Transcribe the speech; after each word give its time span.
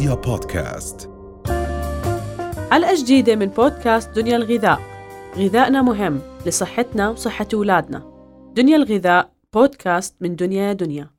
رؤيا 0.00 0.14
بودكاست. 0.14 1.10
حلقة 2.70 2.94
جديدة 2.94 3.36
من 3.36 3.46
بودكاست 3.46 4.10
دنيا 4.10 4.36
الغذاء. 4.36 4.80
غذائنا 5.36 5.82
مهم 5.82 6.20
لصحتنا 6.46 7.08
وصحة 7.08 7.46
أولادنا. 7.54 8.02
دنيا 8.54 8.76
الغذاء 8.76 9.30
بودكاست 9.54 10.14
من 10.20 10.36
دنيا 10.36 10.72
دنيا. 10.72 11.10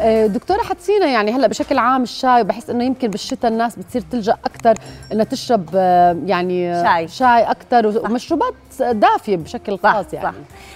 آه، 0.00 0.26
دكتورة 0.26 0.62
حتسينا 0.62 1.06
يعني 1.06 1.32
هلأ 1.32 1.46
بشكل 1.46 1.78
عام 1.78 2.02
الشاي 2.02 2.44
بحس 2.44 2.70
إنه 2.70 2.84
يمكن 2.84 3.08
بالشتاء 3.08 3.50
الناس 3.50 3.76
بتصير 3.78 4.02
تلجأ 4.10 4.36
أكثر 4.44 4.74
إنها 5.12 5.24
تشرب 5.24 5.68
آه، 5.74 6.16
يعني 6.26 6.72
آه، 6.72 6.84
شاي. 6.84 7.08
شاي 7.08 7.42
أكثر 7.42 7.86
ومشروبات 7.86 8.54
دافية 8.80 9.36
بشكل 9.36 9.78
خاص 9.78 10.14
يعني. 10.14 10.28
صح. 10.28 10.34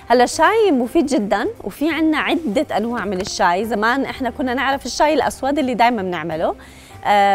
هلأ 0.09 0.25
الشاي 0.25 0.71
مفيد 0.73 1.07
جدا 1.07 1.49
وفي 1.65 1.91
عنا 1.91 2.19
عدة 2.19 2.77
أنواع 2.77 3.05
من 3.05 3.21
الشاي. 3.21 3.65
زمان 3.65 4.05
إحنا 4.05 4.31
كنا 4.31 4.55
نعرف 4.55 4.87
الشاي 4.87 5.15
الأسود 5.15 5.59
اللي 5.59 5.75
دائما 5.75 6.03
بنعمله. 6.03 6.55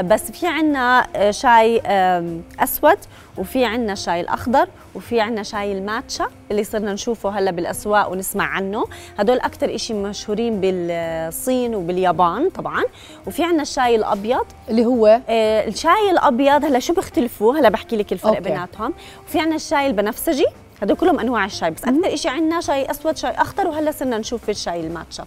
بس 0.01 0.31
في 0.31 0.47
عنا 0.47 1.07
آه 1.15 1.31
شاي 1.31 1.81
آه 1.85 2.39
أسود 2.59 2.97
وفي 3.37 3.65
عنا 3.65 3.95
شاي 3.95 4.21
الأخضر 4.21 4.67
وفي 4.95 5.21
عنا 5.21 5.43
شاي 5.43 5.71
الماتشا 5.71 6.27
اللي 6.51 6.63
صرنا 6.63 6.93
نشوفه 6.93 7.29
هلا 7.29 7.51
بالأسواق 7.51 8.11
ونسمع 8.11 8.45
عنه. 8.45 8.85
هدول 9.19 9.39
أكثر 9.39 9.69
شيء 9.69 9.95
مشهورين 9.95 10.61
بالصين 10.61 11.75
وباليابان 11.75 12.49
طبعا. 12.49 12.83
وفي 13.27 13.43
عنا 13.43 13.61
الشاي 13.61 13.95
الأبيض. 13.95 14.45
اللي 14.69 14.85
هو؟ 14.85 15.21
آه 15.29 15.67
الشاي 15.67 16.11
الأبيض 16.11 16.65
هلا 16.65 16.79
شو 16.79 16.93
بيختلفوا؟ 16.93 17.55
هلا 17.59 17.69
بحكي 17.69 17.97
لك 17.97 18.13
الفرق 18.13 18.29
أوكي. 18.29 18.41
بيناتهم. 18.41 18.93
وفي 19.27 19.39
عنا 19.39 19.55
الشاي 19.55 19.87
البنفسجي. 19.87 20.45
هدول 20.81 20.97
كلهم 20.97 21.19
أنواع 21.19 21.45
الشاي 21.45 21.71
بس 21.71 21.83
أكثر 21.83 22.15
شيء 22.15 22.31
عندنا 22.31 22.61
شاي 22.61 22.91
أسود 22.91 23.17
شاي 23.17 23.31
أخضر 23.31 23.67
وهلا 23.67 23.91
صرنا 23.91 24.17
نشوف 24.17 24.49
الشاي 24.49 24.79
الماتشا. 24.79 25.25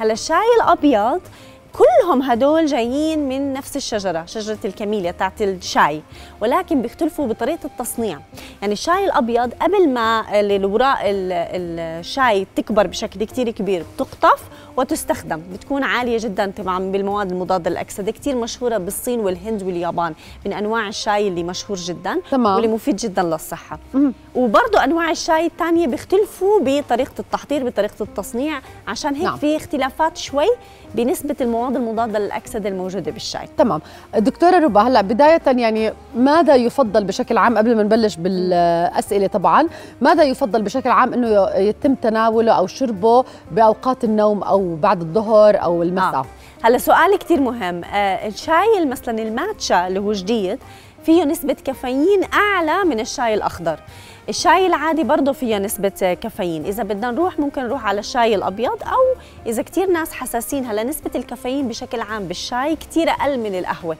هلا 0.00 0.12
الشاي 0.12 0.46
الأبيض 0.62 1.20
كلهم 1.72 2.22
هدول 2.22 2.66
جايين 2.66 3.28
من 3.28 3.52
نفس 3.52 3.76
الشجرة 3.76 4.24
شجرة 4.24 4.58
الكاميليا 4.64 5.10
تاعت 5.10 5.42
الشاي 5.42 6.02
ولكن 6.40 6.82
بيختلفوا 6.82 7.26
بطريقة 7.26 7.58
التصنيع 7.64 8.18
يعني 8.62 8.72
الشاي 8.72 9.04
الأبيض 9.04 9.54
قبل 9.54 9.88
ما 9.88 10.40
الاوراق 10.40 10.98
ال- 11.02 11.80
الشاي 12.00 12.46
تكبر 12.56 12.86
بشكل 12.86 13.24
كتير 13.24 13.50
كبير 13.50 13.84
بتقطف 13.94 14.42
وتستخدم 14.76 15.42
بتكون 15.52 15.82
عالية 15.82 16.18
جدا 16.20 16.52
طبعا 16.56 16.78
بالمواد 16.92 17.30
المضادة 17.32 17.70
للأكسدة 17.70 18.12
كتير 18.12 18.36
مشهورة 18.36 18.78
بالصين 18.78 19.20
والهند 19.20 19.62
واليابان 19.62 20.14
من 20.46 20.52
أنواع 20.52 20.88
الشاي 20.88 21.28
اللي 21.28 21.42
مشهور 21.42 21.76
جدا 21.78 22.20
تمام. 22.30 22.54
واللي 22.54 22.68
مفيد 22.68 22.96
جدا 22.96 23.22
للصحة 23.22 23.78
وبرضه 24.34 24.84
أنواع 24.84 25.10
الشاي 25.10 25.46
الثانية 25.46 25.86
بيختلفوا 25.86 26.60
بطريقة 26.60 27.12
التحضير 27.18 27.64
بطريقة 27.64 28.02
التصنيع 28.02 28.60
عشان 28.88 29.14
هيك 29.14 29.22
نعم. 29.22 29.30
نعم. 29.30 29.38
في 29.38 29.56
اختلافات 29.56 30.16
شوي 30.16 30.46
بنسبة 30.94 31.36
المواد 31.40 31.65
المضاده 31.74 32.18
للأكسدة 32.18 32.68
الموجودة 32.68 33.10
بالشاي. 33.12 33.48
تمام. 33.58 33.80
دكتورة 34.18 34.58
ربا 34.58 34.80
هلا 34.80 35.00
بداية 35.00 35.42
يعني 35.46 35.92
ماذا 36.16 36.54
يفضل 36.54 37.04
بشكل 37.04 37.38
عام 37.38 37.58
قبل 37.58 37.76
ما 37.76 37.82
نبلش 37.82 38.16
بالأسئلة 38.16 39.26
طبعا 39.26 39.68
ماذا 40.00 40.22
يفضل 40.24 40.62
بشكل 40.62 40.90
عام 40.90 41.14
إنه 41.14 41.48
يتم 41.50 41.94
تناوله 41.94 42.52
أو 42.52 42.66
شربه 42.66 43.24
بأوقات 43.50 44.04
النوم 44.04 44.42
أو 44.42 44.76
بعد 44.76 45.00
الظهر 45.00 45.62
أو 45.62 45.82
المساء؟ 45.82 46.14
آه. 46.14 46.24
هلا 46.62 46.78
سؤال 46.78 47.18
كتير 47.18 47.40
مهم. 47.40 47.84
آه 47.84 48.28
الشاي 48.28 48.84
مثلا 48.86 49.22
الماتشا 49.22 49.86
اللي 49.86 50.00
هو 50.00 50.12
جديد 50.12 50.58
فيه 51.06 51.24
نسبة 51.24 51.56
كافيين 51.64 52.20
أعلى 52.34 52.84
من 52.84 53.00
الشاي 53.00 53.34
الأخضر. 53.34 53.78
الشاي 54.28 54.66
العادي 54.66 55.04
برضه 55.04 55.32
فيه 55.32 55.58
نسبة 55.58 56.18
كافيين. 56.22 56.64
إذا 56.64 56.82
بدنا 56.82 57.10
نروح 57.10 57.38
ممكن 57.38 57.62
نروح 57.62 57.86
على 57.86 58.00
الشاي 58.00 58.34
الأبيض 58.34 58.82
أو 58.82 59.20
إذا 59.46 59.62
كتير 59.62 59.90
ناس 59.90 60.12
حساسين 60.12 60.64
هلا 60.64 60.82
نسبة 60.82 61.10
الكافيين 61.14 61.68
بشكل 61.68 62.00
عام 62.00 62.24
بالشاي 62.28 62.76
كتير 62.76 63.10
أقل 63.10 63.38
من 63.38 63.58
القهوة. 63.58 63.96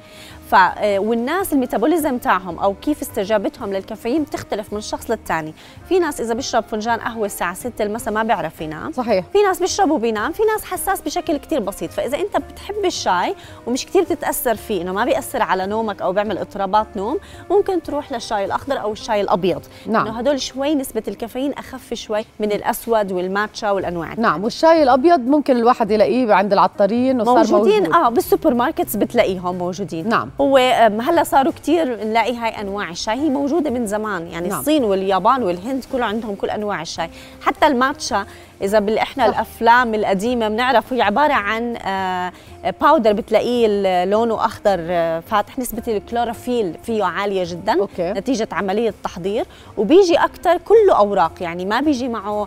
ف 0.51 0.55
آه، 0.55 0.99
والناس 0.99 1.53
الميتابوليزم 1.53 2.19
تاعهم 2.19 2.59
أو 2.59 2.75
كيف 2.75 3.03
استجابتهم 3.03 3.73
للكافيين 3.73 4.23
بتختلف 4.23 4.73
من 4.73 4.81
شخص 4.81 5.11
للتاني. 5.11 5.55
في 5.89 5.99
ناس 5.99 6.21
إذا 6.21 6.35
بيشرب 6.35 6.65
فنجان 6.65 7.01
قهوة 7.01 7.27
الساعة 7.27 7.55
6 7.55 7.83
المساء 7.83 8.15
ما 8.15 8.23
بيعرف 8.23 8.61
ينام. 8.61 8.93
صحيح. 8.93 9.25
في 9.33 9.43
ناس 9.43 9.61
بيشرب 9.61 9.91
وبينام 9.91 10.33
في 10.33 10.43
ناس 10.43 10.65
حساس 10.65 11.01
بشكل 11.01 11.37
كتير 11.37 11.61
بسيط. 11.61 11.91
فإذا 11.91 12.19
أنت 12.19 12.37
بتحب 12.37 12.85
الشاي 12.85 13.35
ومش 13.67 13.87
كتير 13.87 14.03
تتاثر 14.03 14.55
فيه 14.55 14.83
إنه 14.83 14.93
ما 14.93 15.05
بيأثر 15.05 15.43
على 15.43 15.67
نومك 15.67 16.03
أو 16.03 16.13
بيعمل 16.13 16.39
اضطرابات 16.39 16.87
نوم 16.97 17.19
ممكن 17.51 17.83
تروح 17.83 18.13
للشاي 18.13 18.45
الأخضر 18.45 18.81
أو 18.81 18.93
الشاي 18.93 19.21
الأبيض 19.21 19.63
نعم. 19.87 20.07
إنه 20.07 20.19
هدول 20.19 20.41
شوي 20.41 20.75
نسبة 20.75 21.03
الكافيين 21.09 21.53
أخف 21.53 21.95
شوي 21.95 22.25
من 22.41 22.53
الأسود 22.53 23.13
والماتشا 23.13 23.71
والأنواع 23.71 24.15
نعم 24.19 24.45
والشاي 24.45 24.83
الأبيض 24.83 25.21
ممكن 25.21 25.57
الواحد 25.57 25.91
يلاقيه 25.91 26.35
عند 26.35 26.53
العطارين 26.53 27.21
وصار 27.21 27.37
موجودين 27.37 27.83
موجود. 27.83 27.95
آه 27.95 28.09
بال 28.09 28.55
supermarkets 28.55 28.97
بتلاقيهم 28.97 29.59
موجودين 29.59 30.09
نعم. 30.09 30.31
هو 30.41 30.57
هلا 31.01 31.23
صاروا 31.25 31.53
كتير 31.53 32.05
نلاقي 32.05 32.37
هاي 32.37 32.61
أنواع 32.61 32.91
الشاي 32.91 33.15
هي 33.15 33.29
موجودة 33.29 33.71
من 33.71 33.87
زمان 33.87 34.27
يعني 34.27 34.49
نعم. 34.49 34.61
الصين 34.61 34.85
واليابان 34.85 35.43
والهند 35.43 35.85
كله 35.93 36.05
عندهم 36.05 36.35
كل 36.35 36.51
أنواع 36.51 36.83
الشاي 36.83 37.11
حتى 37.43 37.67
الماتشا 37.67 38.27
إذا 38.63 38.79
بال 38.79 38.99
إحنا. 38.99 39.27
الأفلام 39.27 39.95
القديمة 39.95 40.49
بنعرف 40.49 40.93
هي 40.93 41.03
عبارة 41.03 41.33
عن 41.33 41.77
آه، 41.77 42.33
powder 42.81 43.13
بتلاقيه 43.13 44.05
لونه 44.05 44.45
أخضر 44.45 44.79
آه، 44.81 45.21
فاتح 45.21 45.59
نسبة 45.59 45.83
الكلوروفيل 45.89 46.75
فيه 46.87 47.05
عالية 47.05 47.45
جدا 47.47 47.81
أوكي. 47.81 48.13
نتيجة 48.13 48.49
عملية 48.53 48.95
تحضير 49.05 49.45
وبيجي 49.77 50.17
أكثر 50.17 50.57
كله 50.57 50.97
أوراق 50.97 51.33
يعني 51.41 51.65
ما 51.65 51.81
بيجي 51.81 52.09
معه 52.09 52.47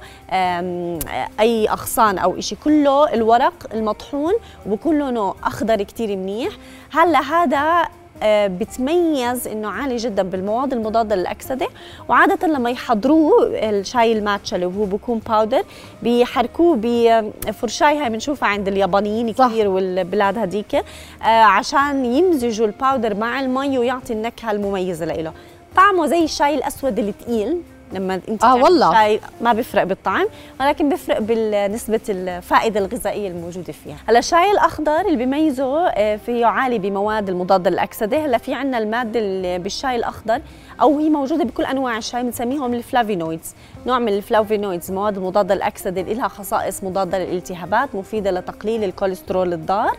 أي 1.39 1.69
أغصان 1.69 2.17
أو 2.17 2.39
شيء 2.39 2.57
كله 2.63 3.13
الورق 3.13 3.53
المطحون 3.73 4.33
وبكون 4.65 4.99
لونه 4.99 5.35
أخضر 5.43 5.83
كتير 5.83 6.17
منيح 6.17 6.53
هلأ 6.91 7.19
هذا 7.19 7.87
بتميز 8.23 9.47
إنه 9.47 9.67
عالي 9.69 9.95
جدا 9.95 10.23
بالمواد 10.23 10.73
المضادة 10.73 11.15
للأكسدة 11.15 11.67
وعادة 12.09 12.47
لما 12.47 12.69
يحضروه 12.69 13.47
الشاي 13.47 14.11
الماتشا 14.11 14.55
اللي 14.55 14.65
هو 14.65 14.85
بيكون 14.85 15.19
powder 15.29 15.63
بيحركوه 16.03 16.77
بفرشاي 16.81 17.97
هاي 17.97 18.09
بنشوفها 18.09 18.49
عند 18.49 18.67
اليابانيين 18.67 19.33
صح. 19.33 19.47
كثير 19.47 19.67
والبلاد 19.67 20.37
هذيك 20.37 20.75
آه، 20.75 21.25
عشان 21.25 22.05
يمزجوا 22.05 22.67
ال 22.67 22.74
powder 22.74 23.15
مع 23.15 23.39
المي 23.39 23.77
ويعطي 23.77 24.13
النكهة 24.13 24.51
المميزة 24.51 25.05
له 25.05 25.33
طعمه 25.75 26.05
زي 26.05 26.23
الشاي 26.23 26.55
الأسود 26.55 26.99
اللي 26.99 27.11
تقيل 27.11 27.61
لما 27.93 28.21
انت 28.29 28.41
تعمل 28.41 28.61
والله. 28.63 28.93
شاي 28.93 29.19
ما 29.41 29.53
بيفرق 29.53 29.83
بالطعم 29.83 30.27
ولكن 30.59 30.89
بيفرق 30.89 31.19
بالنسبة 31.19 31.99
الفائده 32.09 32.79
الغذائية 32.79 33.27
الموجودة 33.27 33.73
فيها. 33.73 33.95
هلا 34.07 34.19
الشاي 34.19 34.51
الأخضر 34.51 34.99
اللي 35.01 35.15
بيميزه 35.17 35.87
آه، 35.87 36.15
فيه 36.15 36.45
عالي 36.45 36.79
بمواد 36.79 37.29
المضاده 37.29 37.69
للاكسده 37.69 38.25
هلا 38.25 38.37
في 38.37 38.53
عندنا 38.53 38.77
المادة 38.77 39.19
اللي 39.19 39.59
بالشاي 39.59 39.95
الأخضر 39.95 40.41
أو 40.81 40.99
هي 40.99 41.09
موجودة 41.09 41.43
بكل 41.43 41.63
أنواع 41.65 41.97
الشاي 41.97 42.23
بنسميهم 42.23 42.73
ال 42.73 42.80
flavonoids. 42.80 43.55
نوع 43.87 43.99
من 43.99 44.13
ال 44.13 44.20
flavonoids 44.20 44.91
مواد 44.91 45.17
المضاده 45.17 45.55
للاكسده 45.55 46.01
اللي 46.01 46.13
لها 46.13 46.27
خصائص 46.27 46.83
مضادة 46.83 47.19
للالتهابات 47.19 47.95
مفيدة 47.95 48.31
لتقليل 48.31 48.83
الكوليسترول 48.83 49.53
الضار. 49.53 49.97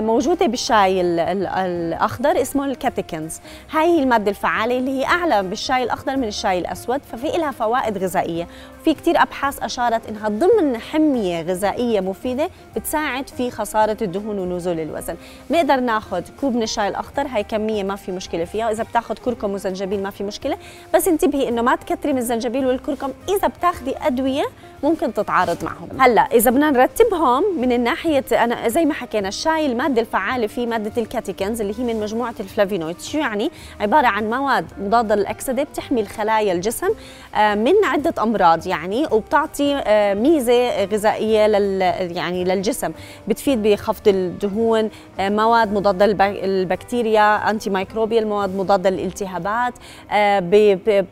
موجودة 0.00 0.46
بالشاي 0.46 1.00
ال- 1.00 1.20
ال- 1.20 1.46
الأخضر 1.46 2.42
اسمه 2.42 2.64
ال 2.64 2.72
catechins 2.72 3.40
هاي 3.70 3.86
هي 3.86 4.02
المادة 4.02 4.30
الفعالة 4.30 4.78
اللي 4.78 4.90
هي 5.00 5.04
أعلى 5.04 5.42
بالشاي 5.42 5.82
الأخضر 5.82 6.16
من 6.16 6.28
الشاي 6.28 6.58
الأسود 6.58 7.00
ففي 7.12 7.26
لها 7.38 7.50
فوائد 7.50 7.98
غذائية. 7.98 8.46
في 8.84 8.94
كتير 8.94 9.22
أبحاث 9.22 9.62
أشارت 9.62 10.08
إنها 10.08 10.28
ضمن 10.28 10.78
حمية 10.78 11.42
غذائية 11.42 12.00
مفيدة 12.00 12.50
بتساعد 12.76 13.28
في 13.28 13.50
خسارة 13.50 13.96
الدهون 14.02 14.38
ونزول 14.38 14.80
الوزن. 14.80 15.16
بنقدر 15.50 15.80
ناخذ 15.80 16.22
كوب 16.40 16.54
من 16.56 16.62
الشاي 16.62 16.88
الأخضر 16.88 17.26
هاي 17.26 17.42
كمية 17.42 17.82
ما 17.82 17.96
في 17.96 18.12
مشكلة 18.12 18.44
فيها 18.44 18.66
وإذا 18.66 18.82
بتاخذ 18.82 19.14
كركم 19.14 19.50
وزنجبيل 19.54 20.02
ما 20.02 20.10
في 20.10 20.24
مشكلة. 20.24 20.56
بس 20.94 21.08
انتبهي 21.08 21.48
إنه 21.48 21.62
ما 21.62 21.76
تكتري 21.76 22.12
من 22.12 22.18
الزنجبيل 22.18 22.66
والكركم 22.66 23.10
إذا 23.28 23.48
بتاخذي 23.48 23.94
أدوية 24.02 24.44
ممكن 24.82 25.14
تتعارض 25.14 25.64
معهم. 25.64 25.88
هلأ 26.00 26.22
إذا 26.22 26.50
بدنا 26.50 26.70
نرتبهم 26.70 27.44
من 27.60 27.72
الناحية 27.72 28.24
أنا 28.32 28.68
زي 28.68 28.84
ما 28.84 28.94
حكينا 28.94 29.28
الشاي 29.28 29.49
المادة 29.58 30.00
الفعالة 30.00 30.46
فيه 30.46 30.66
مادة 30.66 31.02
ال 31.02 31.08
catechins 31.08 31.60
اللي 31.60 31.74
هي 31.78 31.84
من 31.84 32.00
مجموعة 32.00 32.34
الفلافينويد. 32.40 33.00
شو 33.00 33.18
يعني؟ 33.18 33.50
عبارة 33.80 34.06
عن 34.06 34.30
مواد 34.30 34.66
مضادة 34.80 35.14
للأكسدة 35.14 35.62
بتحمي 35.62 36.00
الخلايا 36.00 36.52
الجسم 36.52 36.88
آه، 37.34 37.54
من 37.54 37.72
عدة 37.84 38.22
أمراض 38.22 38.66
يعني 38.66 39.06
وبتعطي 39.12 39.74
آه، 39.86 40.14
ميزة 40.14 40.84
غذائية 40.84 41.46
لل 41.46 41.82
يعني 42.16 42.44
للجسم. 42.44 42.92
بتفيد 43.28 43.62
بخفض 43.62 44.08
الدهون 44.08 44.90
آه، 45.20 45.28
مواد 45.28 45.72
مضادة 45.72 46.06
للب- 46.06 46.44
للبكتيريا 46.44 47.50
antimicrobial 47.50 48.26
مواد 48.28 48.56
مضادة 48.56 48.90
للالتهابات 48.90 49.74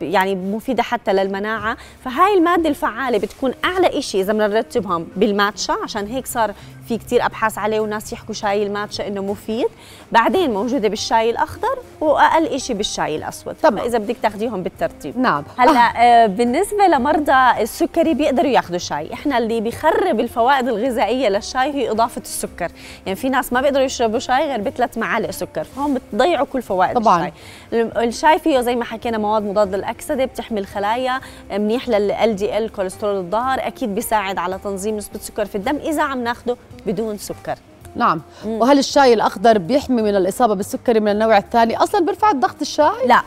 يعني 0.01 0.35
مفيدة 0.35 0.83
حتى 0.83 1.13
للمناعة. 1.13 1.77
فهاي 2.05 2.33
المادة 2.33 2.69
الفعالة 2.69 3.17
بتكون 3.17 3.53
أعلى 3.65 4.01
شيء 4.01 4.21
إذا 4.21 4.33
بدنا 4.33 4.47
نرتبهم 4.47 5.07
بالماتشا 5.15 5.73
عشان 5.83 6.07
هيك 6.07 6.27
صار 6.27 6.53
في 6.89 6.97
كتير 6.97 7.25
أبحاث 7.25 7.57
عليه 7.57 7.79
وناس 7.79 8.13
يحكوا 8.13 8.33
شاي 8.33 8.63
الماتشا 8.63 9.07
إنه 9.07 9.21
مفيد. 9.21 9.67
بعدين 10.11 10.53
موجودة 10.53 10.87
بالشاي 10.87 11.29
الأخضر 11.29 11.77
وأقل 12.01 12.59
شيء 12.59 12.75
بالشاي 12.75 13.15
الأسود. 13.15 13.55
تمام. 13.55 13.77
فإذا 13.83 13.97
بدك 13.97 14.15
تاخديهم 14.21 14.63
بالترتيب. 14.63 15.17
نعم. 15.17 15.43
هلأ 15.57 15.93
آه، 15.97 16.25
بالنسبة 16.25 16.87
لمرضى 16.87 17.61
السكري 17.61 18.13
بيقدروا 18.13 18.51
ياخذوا 18.51 18.77
شاي. 18.77 19.13
إحنا 19.13 19.37
اللي 19.37 19.61
بيخرب 19.61 20.19
الفوائد 20.19 20.67
الغذائية 20.67 21.29
للشاي 21.29 21.73
هي 21.73 21.91
إضافة 21.91 22.21
السكر. 22.21 22.71
يعني 23.05 23.15
في 23.15 23.29
ناس 23.29 23.53
ما 23.53 23.61
بيقدروا 23.61 23.85
يشربوا 23.85 24.19
شاي 24.19 24.47
غير 24.47 24.61
بثلاث 24.61 24.97
معالق 24.97 25.31
سكر 25.31 25.63
فهم 25.63 25.93
بتضيعوا 25.93 26.45
كل 26.45 26.61
فوائد 26.61 26.95
طبعاً. 26.95 27.31
الشاي. 27.71 28.07
الشاي 28.07 28.39
فيه 28.39 28.59
زي 28.61 28.75
ما 28.75 28.85
حكينا 28.85 29.17
مواد 29.17 29.43
مضادة 29.43 29.77
للأكسدة 29.77 30.25
بتحمي 30.25 30.59
الخلايا 30.59 31.19
منيح 31.51 31.89
لل 31.89 32.35
دي 32.35 32.57
ال 32.57 32.71
كوليسترول 32.71 33.15
الظهر 33.15 33.67
أكيد 33.67 33.95
بيساعد 33.95 34.37
على 34.37 34.59
تنظيم 34.63 34.97
نسبة 34.97 35.15
السكر 35.15 35.45
في 35.45 35.55
الدم. 35.55 35.75
إذا 35.75 36.03
عم 36.03 36.23
ناخده 36.23 36.57
بدون 36.85 37.17
سكر. 37.17 37.57
نعم. 37.95 38.21
وهل 38.45 38.79
الشاي 38.79 39.13
الأخضر 39.13 39.57
بيحمي 39.57 40.01
من 40.01 40.15
الإصابة 40.15 40.53
بالسكري 40.53 40.99
من 40.99 41.11
النوع 41.11 41.37
الثاني؟ 41.37 41.77
أصلا 41.77 42.05
بيرفع 42.05 42.31
الضغط 42.31 42.61
الشاي؟ 42.61 43.07
لا. 43.07 43.21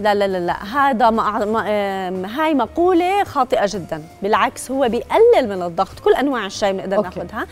لا 0.00 0.14
لا 0.14 0.28
لا 0.28 0.40
لا. 0.46 0.64
هذا 0.64 1.10
ما 1.10 1.44
ما 2.10 2.40
هاي 2.40 2.54
مقولة 2.54 3.24
خاطئة 3.24 3.66
جدا. 3.66 4.02
بالعكس 4.22 4.70
هو 4.70 4.88
بيقلل 4.88 5.48
من 5.48 5.62
الضغط. 5.62 6.00
كل 6.04 6.14
أنواع 6.14 6.46
الشاي 6.46 6.72
بنقدر. 6.72 7.02
ناخذها 7.02 7.46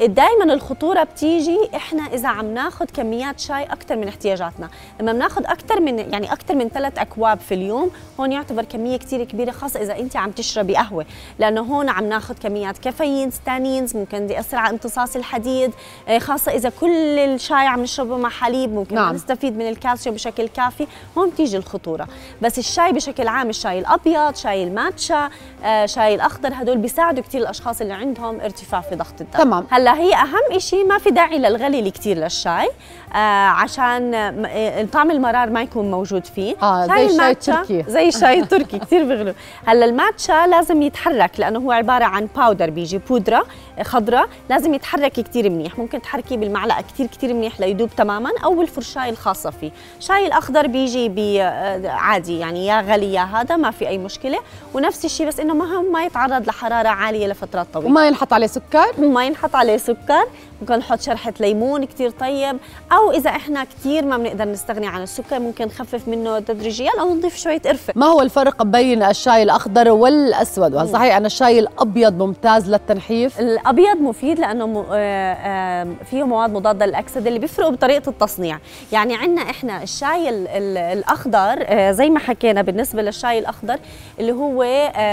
دائما 0.00 0.44
الخطورة 0.44 1.02
بتيجي 1.02 1.58
إحنا 1.76 2.02
إذا 2.02 2.28
عم 2.28 2.54
ناخذ 2.54 2.84
كميات 2.84 3.40
شاي 3.40 3.62
أكثر 3.62 3.96
من 3.96 4.08
احتياجاتنا، 4.08 4.68
لما 5.00 5.12
بناخذ 5.12 5.46
أكثر 5.46 5.80
من 5.80 5.98
يعني 5.98 6.32
أكثر 6.32 6.54
من 6.54 6.68
ثلاث 6.68 6.98
أكواب 6.98 7.40
في 7.40 7.54
اليوم، 7.54 7.90
هون 8.20 8.32
يعتبر 8.32 8.64
كمية 8.64 8.96
كثير 8.96 9.24
كبيرة 9.24 9.50
خاصة 9.50 9.82
إذا 9.82 9.98
أنت 9.98 10.16
عم 10.16 10.30
تشربي 10.30 10.76
قهوة، 10.76 11.06
لأنه 11.38 11.60
هون 11.60 11.88
عم 11.88 12.04
ناخذ 12.04 12.34
كميات 12.34 12.78
كافيين، 12.78 13.30
tannins، 13.30 13.96
ممكن 13.96 14.30
يأثر 14.30 14.56
على 14.56 14.70
امتصاص 14.70 15.16
الحديد، 15.16 15.72
آه، 16.08 16.18
خاصة 16.18 16.52
إذا 16.52 16.72
كل 16.80 17.18
الشاي 17.18 17.66
عم 17.66 17.82
نشربه 17.82 18.16
مع 18.16 18.28
حليب 18.28 18.72
ممكن 18.72 18.94
نعم. 18.94 19.14
نستفيد 19.14 19.56
من 19.56 19.68
الكالسيوم 19.68 20.14
بشكل 20.14 20.48
كافي. 20.48 20.86
هون 21.18 21.30
بتيجي 21.30 21.56
الخطورة. 21.56 22.08
بس 22.42 22.58
الشاي 22.58 22.92
بشكل 22.92 23.28
عام 23.28 23.48
الشاي 23.48 23.78
الأبيض 23.78 24.34
شاي 24.34 24.64
الماتشا 24.64 25.30
آه، 25.64 25.86
شاي 25.86 26.14
الأخضر 26.14 26.50
هدول 26.54 26.76
بيساعدوا 26.76 27.22
كثير 27.22 27.40
الأشخاص 27.40 27.80
اللي 27.80 27.94
عندهم 27.94 28.40
ارتفاع 28.40 28.80
في 28.80 28.94
ضغط 28.94 29.20
الدم. 29.20 29.38
تمام. 29.38 29.66
هلا 29.84 29.98
هي 29.98 30.14
أهم 30.14 30.58
شيء 30.58 30.86
ما 30.86 30.98
في 30.98 31.10
داعي 31.10 31.38
للغلي 31.38 31.80
الكثير 31.80 32.16
للشاي 32.16 32.68
آه 33.14 33.46
عشان 33.46 34.14
آه، 34.14 34.86
طعم 34.92 35.10
المرار 35.10 35.50
ما 35.50 35.62
يكون 35.62 35.90
موجود 35.90 36.24
فيه. 36.24 36.56
آه، 36.62 36.86
زي 36.86 37.06
الشاي 37.06 37.30
التركي. 37.30 37.84
زي 37.96 38.08
الشاي 38.08 38.40
التركي 38.40 38.78
كثير 38.78 39.04
بيغلوا 39.04 39.32
هلا 39.66 39.84
الماتشا 39.84 40.46
لازم 40.46 40.82
يتحرك 40.82 41.40
لأنه 41.40 41.58
هو 41.58 41.72
عبارة 41.72 42.04
عن 42.04 42.28
powder 42.36 42.70
بيجي 42.70 42.98
بودره 42.98 43.46
خضراء 43.82 44.28
لازم 44.50 44.74
يتحرك 44.74 45.12
كثير 45.12 45.50
منيح. 45.50 45.78
ممكن 45.78 46.02
تحركيه 46.02 46.36
بالمعلقة 46.36 46.80
كثير 46.82 47.06
كثير 47.06 47.34
منيح 47.34 47.60
ليدوب 47.60 47.90
تماما 47.96 48.30
أو 48.44 48.54
بالفرشايه 48.54 49.10
الخاصة 49.10 49.50
فيه. 49.50 49.70
الشاي 49.98 50.26
الأخضر 50.26 50.66
بيجي 50.66 51.08
بي 51.08 51.42
آه، 51.42 51.88
عادي 51.88 52.38
يعني 52.38 52.66
يا 52.66 52.80
غلي 52.80 53.12
يا 53.12 53.22
هذا 53.22 53.56
ما 53.56 53.70
في 53.70 53.88
أي 53.88 53.98
مشكلة. 53.98 54.38
ونفس 54.74 55.04
الشيء 55.04 55.26
بس 55.26 55.40
إنه 55.40 55.54
مهم 55.54 55.92
ما 55.92 56.04
يتعرض 56.04 56.46
لحرارة 56.46 56.88
عالية 56.88 57.26
لفترات 57.26 57.66
طويلة. 57.74 57.88
وما 57.90 58.06
ينحط 58.06 58.32
عليه 58.32 58.46
سكر. 58.46 59.00
ما 59.00 59.26
ينحط 59.26 59.56
عليه 59.56 59.73
سكر 59.78 60.24
ممكن 60.60 60.74
نحط 60.76 61.00
شرحة 61.00 61.32
ليمون 61.40 61.84
كتير 61.84 62.10
طيب 62.10 62.56
أو 62.92 63.10
إذا 63.12 63.30
إحنا 63.30 63.64
كتير 63.64 64.04
ما 64.04 64.16
بنقدر 64.16 64.44
نستغني 64.44 64.86
عن 64.86 65.02
السكر 65.02 65.38
ممكن 65.40 65.64
نخفف 65.66 66.08
منه 66.08 66.38
تدريجيا 66.38 66.90
أو 67.00 67.14
نضيف 67.14 67.36
شوية 67.36 67.58
قرفة. 67.58 67.92
ما 67.96 68.06
هو 68.06 68.20
الفرق 68.20 68.62
بين 68.62 69.02
الشاي 69.02 69.42
الأخضر 69.42 69.90
والأسود؟ 69.90 70.74
وهل 70.74 70.88
صحيح 70.88 71.16
ان 71.16 71.26
الشاي 71.26 71.58
الأبيض 71.58 72.22
ممتاز 72.22 72.70
للتنحيف. 72.70 73.40
الأبيض 73.40 73.96
مفيد 74.00 74.38
لأنه 74.38 74.66
م- 74.66 74.76
آه، 74.92 75.34
آه، 75.34 75.86
فيه 76.10 76.22
مواد 76.24 76.50
مضادة 76.52 76.86
للأكسدة 76.86 77.28
اللي 77.28 77.38
بيفرقوا 77.38 77.72
بطريقة 77.72 78.08
التصنيع. 78.10 78.58
يعني 78.92 79.14
عندنا 79.16 79.42
إحنا 79.50 79.82
الشاي 79.82 80.28
ال- 80.28 80.48
ال- 80.48 80.76
الأخضر 80.98 81.56
آه، 81.66 81.90
زي 81.92 82.10
ما 82.10 82.18
حكينا 82.18 82.62
بالنسبة 82.62 83.02
للشاي 83.02 83.38
الأخضر 83.38 83.78
اللي 84.20 84.32
هو 84.32 84.64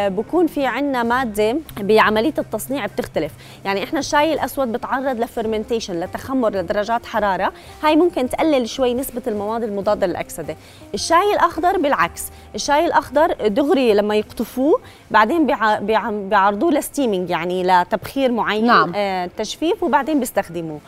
بكون 0.09 0.47
في 0.47 0.65
عندنا 0.65 1.03
مادة 1.03 1.57
بعملية 1.79 2.33
التصنيع 2.37 2.85
بتختلف. 2.85 3.31
يعني 3.65 3.83
إحنا 3.83 3.99
الشاي 3.99 4.33
الأسود 4.51 4.71
بتعرض 4.71 5.19
ل 5.19 5.26
fermentation 5.26 5.99
لتخمر 5.99 6.49
لدرجات 6.49 7.05
حرارة. 7.05 7.53
هاي 7.83 7.95
ممكن 7.95 8.29
تقلل 8.29 8.69
شوي 8.69 8.93
نسبة 8.93 9.21
المواد 9.27 9.63
المضادة 9.63 10.07
للأكسدة. 10.07 10.55
الشاي 10.93 11.33
الأخضر 11.33 11.77
بالعكس 11.77 12.23
الشاي 12.55 12.85
الأخضر 12.85 13.47
دغري 13.47 13.93
لما 13.93 14.15
يقطفوه 14.15 14.79
بعدين 15.11 15.45
بيع- 15.45 15.79
بيع- 15.79 16.09
بيعرضوه 16.11 16.71
ل 16.71 16.78
steaming 16.78 17.29
يعني 17.29 17.63
لتبخير 17.63 18.31
معين 18.31 18.65
نعم. 18.65 18.91
آه 18.95 19.25
تجفيف 19.37 19.83
وبعدين 19.83 20.19
بيستخدموه. 20.19 20.79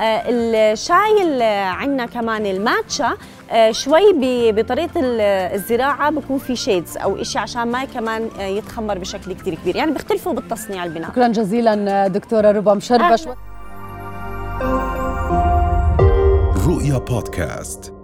آه 0.00 0.22
الشاي 0.28 1.22
اللي 1.22 1.44
عندنا 1.66 2.06
كمان 2.06 2.46
الماتشا 2.46 3.16
شوي 3.70 4.12
ب- 4.12 4.54
بطريقة 4.54 5.00
ال- 5.00 5.20
الزراعة 5.54 6.10
بكون 6.10 6.38
في 6.38 6.56
shades 6.56 6.96
أو 6.96 7.20
إشي 7.20 7.38
عشان 7.38 7.62
ما 7.62 7.84
كمان 7.84 8.28
آه 8.38 8.42
يتخمر 8.42 8.98
بشكل 8.98 9.32
كتير 9.32 9.54
كبير. 9.54 9.76
يعني 9.76 9.90
بيختلفوا 9.92 10.32
بالتصنيع 10.32 10.84
البناء. 10.84 11.10
شكرا 11.10 11.28
جزيلا 11.28 12.08
دكتورة 12.08 12.50
ربا. 12.50 12.78
شوي 12.78 13.34
رؤيا 16.66 16.98
بودكاست. 16.98 17.94